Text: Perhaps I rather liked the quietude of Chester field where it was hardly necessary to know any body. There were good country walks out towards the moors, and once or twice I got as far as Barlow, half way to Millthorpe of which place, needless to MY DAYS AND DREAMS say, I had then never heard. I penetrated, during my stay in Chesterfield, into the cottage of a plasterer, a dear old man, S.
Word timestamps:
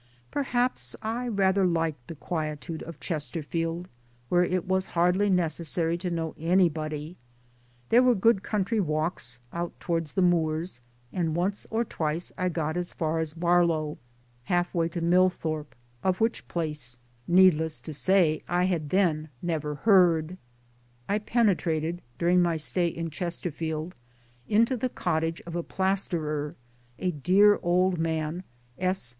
Perhaps 0.31 0.95
I 1.03 1.27
rather 1.27 1.63
liked 1.63 2.07
the 2.07 2.15
quietude 2.15 2.81
of 2.81 2.99
Chester 2.99 3.43
field 3.43 3.87
where 4.29 4.43
it 4.43 4.65
was 4.67 4.87
hardly 4.97 5.29
necessary 5.29 5.95
to 5.99 6.09
know 6.09 6.33
any 6.39 6.69
body. 6.69 7.17
There 7.89 8.01
were 8.01 8.15
good 8.15 8.41
country 8.41 8.79
walks 8.79 9.37
out 9.53 9.79
towards 9.79 10.13
the 10.13 10.23
moors, 10.23 10.81
and 11.13 11.35
once 11.35 11.67
or 11.69 11.83
twice 11.85 12.31
I 12.35 12.49
got 12.49 12.77
as 12.77 12.91
far 12.91 13.19
as 13.19 13.35
Barlow, 13.35 13.99
half 14.45 14.73
way 14.73 14.89
to 14.89 15.01
Millthorpe 15.01 15.75
of 16.03 16.19
which 16.19 16.47
place, 16.47 16.97
needless 17.27 17.79
to 17.81 17.91
MY 17.91 17.93
DAYS 17.93 17.97
AND 17.97 18.05
DREAMS 18.07 18.39
say, 18.39 18.43
I 18.47 18.63
had 18.63 18.89
then 18.89 19.29
never 19.43 19.75
heard. 19.75 20.39
I 21.07 21.19
penetrated, 21.19 22.01
during 22.17 22.41
my 22.41 22.57
stay 22.57 22.87
in 22.87 23.11
Chesterfield, 23.11 23.93
into 24.47 24.75
the 24.75 24.89
cottage 24.89 25.43
of 25.45 25.55
a 25.55 25.61
plasterer, 25.61 26.55
a 26.97 27.11
dear 27.11 27.59
old 27.61 27.99
man, 27.99 28.43
S. 28.79 29.09